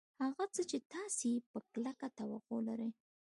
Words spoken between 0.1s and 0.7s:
هغه څه